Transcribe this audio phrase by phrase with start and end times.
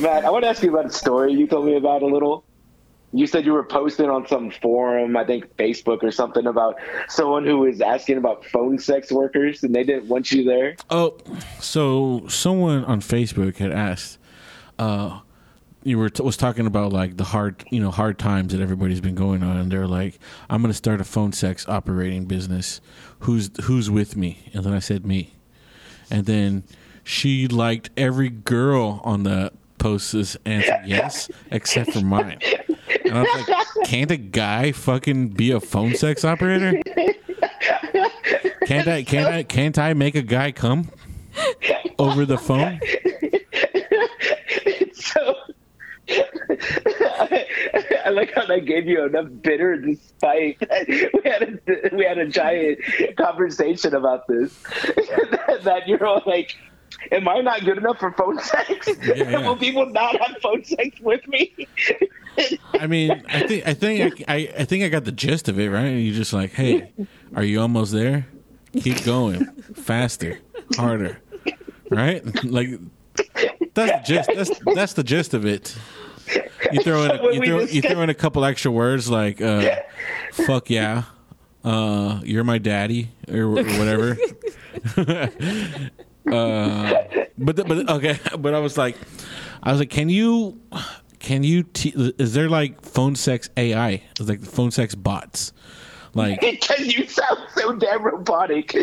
[0.00, 2.44] Matt, I want to ask you about a story you told me about a little.
[3.12, 6.76] You said you were posting on some forum, I think Facebook or something, about
[7.08, 10.76] someone who was asking about phone sex workers and they didn't want you there.
[10.90, 11.16] Oh,
[11.58, 14.18] so someone on Facebook had asked,
[14.78, 15.20] uh,
[15.82, 19.00] you were t- was talking about like the hard, you know, hard times that everybody's
[19.00, 20.18] been going on, and they're like,
[20.50, 22.80] "I'm going to start a phone sex operating business.
[23.20, 25.34] Who's who's with me?" And then I said, "Me."
[26.10, 26.64] And then
[27.04, 32.38] she liked every girl on the posts this answer yes, except for mine.
[33.04, 36.80] And I was like, can't a guy fucking be a phone sex operator?
[38.66, 39.02] Can't I?
[39.02, 39.42] Can't I?
[39.44, 40.90] Can't I make a guy come
[41.98, 42.80] over the phone?
[44.92, 45.34] so
[46.10, 47.46] I,
[48.06, 52.26] I like how that gave you enough bitter despite we had a we had a
[52.26, 52.80] giant
[53.16, 54.62] conversation about this
[55.62, 56.56] that you're all like
[57.12, 58.88] am I not good enough for phone sex?
[59.02, 59.46] yeah.
[59.46, 61.66] Will people not have phone sex with me?
[62.74, 65.70] I mean, I think I think I, I, think I got the gist of it,
[65.70, 65.88] right?
[65.88, 66.92] You just like, hey,
[67.34, 68.26] are you almost there?
[68.74, 70.38] Keep going, faster,
[70.76, 71.18] harder,
[71.90, 72.22] right?
[72.44, 72.78] Like
[73.74, 74.30] that's the gist.
[74.34, 75.76] That's that's the gist of it.
[76.72, 79.76] You throw in a, you throw you throw in a couple extra words like, uh,
[80.32, 81.04] "Fuck yeah,"
[81.64, 84.16] uh, "You're my daddy" or, or whatever.
[86.32, 87.02] uh,
[87.38, 88.96] but the- but okay, but I was like,
[89.62, 90.60] I was like, can you
[91.18, 94.02] can you te- is there like phone sex AI?
[94.18, 95.52] It's like phone sex bots.
[96.14, 98.72] Like because you sound so damn robotic.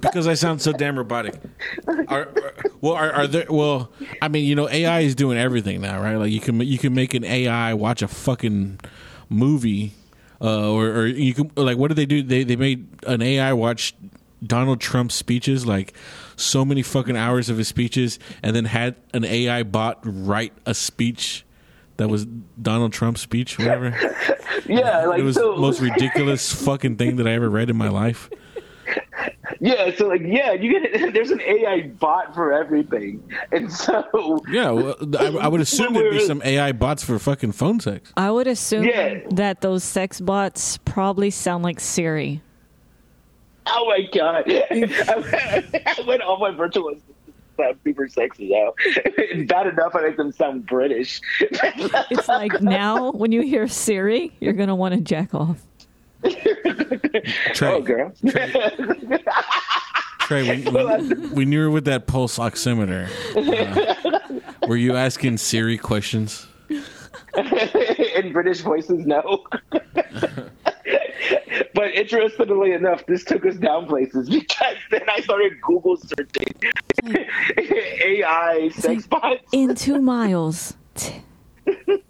[0.00, 1.34] because I sound so damn robotic.
[1.86, 2.32] Are, are-
[2.80, 3.46] well, are, are there?
[3.48, 6.16] Well, I mean, you know, AI is doing everything now, right?
[6.16, 8.80] Like you can you can make an AI watch a fucking
[9.30, 9.92] movie,
[10.40, 12.22] uh, or, or you can like what did they do?
[12.22, 13.94] They they made an AI watch
[14.44, 15.94] Donald Trump's speeches, like
[16.36, 20.74] so many fucking hours of his speeches, and then had an AI bot write a
[20.74, 21.44] speech.
[21.96, 22.26] That was
[22.60, 23.90] Donald Trump's speech, whatever.
[24.66, 25.54] yeah, like It was so.
[25.54, 28.28] the most ridiculous fucking thing that I ever read in my life.
[29.60, 31.12] yeah, so like yeah, you get it.
[31.14, 33.22] there's an AI bot for everything,
[33.52, 37.52] and so Yeah, well, I, I would assume there'd be some AI bots for fucking
[37.52, 38.12] phone sex.
[38.16, 39.20] I would assume Yeah.
[39.30, 42.42] that those sex bots probably sound like Siri.
[43.66, 44.44] Oh my god!
[44.48, 47.14] I went, all my virtual assistants
[47.56, 48.74] sound super sexy now.
[49.46, 51.20] Bad enough, I make them sound British.
[51.40, 55.60] It's like now when you hear Siri, you're gonna want to jack off.
[57.54, 58.12] Trey, oh, girl.
[60.20, 65.76] Trey, when, when, when you were with that pulse oximeter, uh, were you asking Siri
[65.76, 66.46] questions?
[68.16, 69.44] In British voices, no.
[71.94, 76.46] But interestingly enough, this took us down places because then I started Google searching
[77.58, 80.74] AI sex bots In two miles.
[81.66, 82.02] In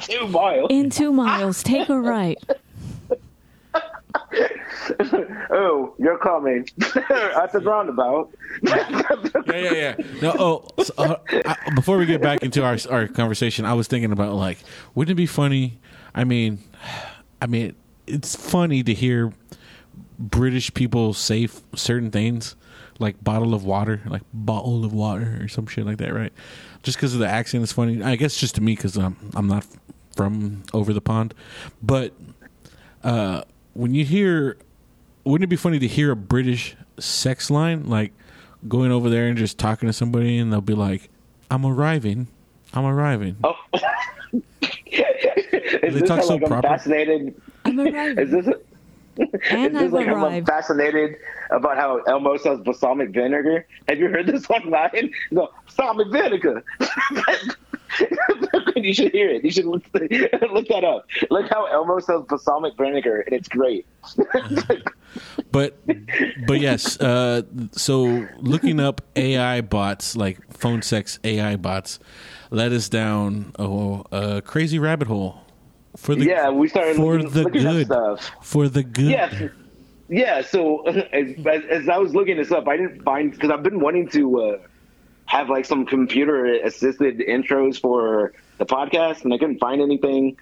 [0.00, 0.66] two miles.
[0.70, 2.38] In two miles, take a right.
[5.50, 8.30] Oh, you're coming at the roundabout.
[8.62, 9.06] Yeah,
[9.46, 9.94] yeah, yeah.
[10.20, 13.86] No, oh, so, uh, I, before we get back into our our conversation, I was
[13.86, 14.58] thinking about like,
[14.94, 15.78] wouldn't it be funny?
[16.14, 16.58] I mean,
[17.42, 17.74] I mean,
[18.06, 19.32] it's funny to hear
[20.18, 22.56] British people say f- certain things,
[22.98, 26.32] like bottle of water, like bottle of water or some shit like that, right?
[26.82, 28.02] Just because of the accent is funny.
[28.02, 29.66] I guess just to me because I'm I'm not
[30.16, 31.34] from over the pond,
[31.82, 32.12] but
[33.02, 33.42] uh,
[33.74, 34.56] when you hear,
[35.24, 38.12] wouldn't it be funny to hear a British sex line like
[38.68, 41.08] going over there and just talking to somebody and they'll be like,
[41.50, 42.28] "I'm arriving,
[42.74, 43.54] I'm arriving." Oh.
[45.82, 46.68] They talk so like, I'm proper.
[46.68, 47.34] fascinated?
[47.78, 48.18] I'm arriving.
[48.24, 48.46] Is this?
[49.50, 51.16] And Is this I've like I'm fascinated
[51.50, 53.66] about how Elmo sells balsamic vinegar?
[53.88, 55.12] Have you heard this one line?
[55.30, 56.64] No, balsamic vinegar.
[58.76, 59.44] you should hear it.
[59.44, 61.06] You should look, look that up.
[61.30, 63.86] Look how Elmo sells balsamic vinegar, and it's great.
[65.50, 65.78] But
[66.46, 67.42] but yes, uh,
[67.72, 71.98] so looking up AI bots like phone sex AI bots
[72.50, 75.42] led us down a, a crazy rabbit hole
[75.96, 78.30] for the yeah, we started for looking, the looking good stuff.
[78.42, 79.10] for the good.
[79.10, 79.48] Yeah,
[80.08, 80.42] yeah.
[80.42, 84.08] So as, as I was looking this up, I didn't find because I've been wanting
[84.10, 84.58] to uh,
[85.26, 90.36] have like some computer assisted intros for the podcast, and I couldn't find anything.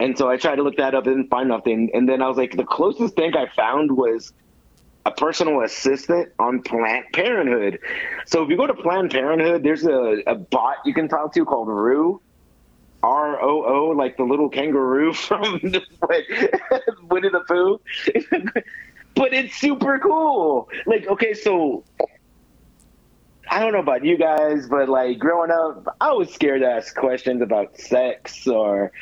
[0.00, 1.90] And so I tried to look that up, and didn't find nothing.
[1.94, 4.32] And then I was like, the closest thing I found was
[5.04, 7.78] a personal assistant on Planned Parenthood.
[8.26, 11.44] So if you go to Planned Parenthood, there's a, a bot you can talk to
[11.44, 12.20] called Roo.
[13.02, 15.82] R O O, like the little kangaroo from the,
[17.10, 17.80] Winnie the Pooh.
[19.14, 20.68] but it's super cool.
[20.86, 21.84] Like, okay, so
[23.50, 26.94] I don't know about you guys, but like growing up, I was scared to ask
[26.94, 28.92] questions about sex or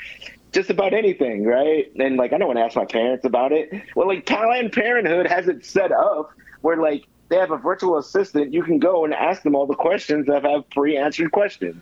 [0.52, 1.87] just about anything, right?
[1.97, 3.70] And like I don't want to ask my parents about it.
[3.94, 6.32] Well, like Planned Parenthood has it set up
[6.62, 8.52] where like they have a virtual assistant.
[8.52, 11.80] You can go and ask them all the questions that have pre-answered questions,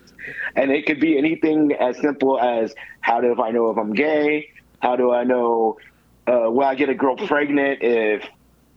[0.55, 4.51] and it could be anything as simple as how do I know if I'm gay?
[4.81, 5.79] How do I know
[6.27, 8.25] uh, will I get a girl pregnant if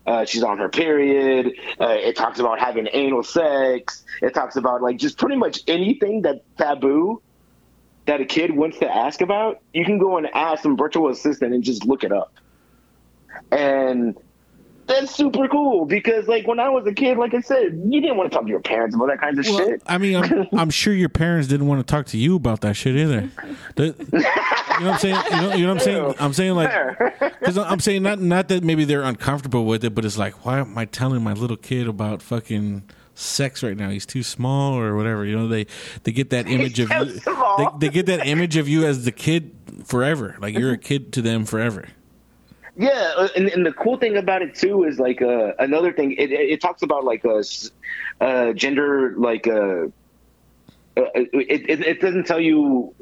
[0.07, 1.53] uh, she's on her period?
[1.79, 4.05] Uh, it talks about having anal sex.
[4.21, 7.21] It talks about like just pretty much anything that taboo
[8.05, 9.59] that a kid wants to ask about.
[9.73, 12.33] You can go and ask some virtual assistant and just look it up,
[13.51, 14.17] and
[14.91, 18.17] that's super cool because like when I was a kid, like I said, you didn't
[18.17, 19.81] want to talk to your parents about that kind of Well, shit.
[19.87, 22.75] I mean, I'm, I'm sure your parents didn't want to talk to you about that
[22.75, 23.29] shit either.
[23.75, 23.95] The-
[24.79, 25.15] you know what I'm saying?
[25.31, 26.15] You know, you know what I'm saying?
[26.19, 30.05] I'm saying like because I'm saying not not that maybe they're uncomfortable with it, but
[30.05, 32.83] it's like why am I telling my little kid about fucking
[33.13, 33.89] sex right now?
[33.89, 35.23] He's too small or whatever.
[35.25, 35.67] You know they
[36.03, 37.05] they get that image of you.
[37.05, 39.51] They, they get that image of you as the kid
[39.85, 40.35] forever.
[40.39, 41.87] Like you're a kid to them forever.
[42.75, 46.13] Yeah, uh, and, and the cool thing about it too is like uh, another thing.
[46.13, 47.69] It, it, talks about like a s-
[48.21, 49.87] uh, gender, like uh,
[50.97, 52.93] uh, it it doesn't tell you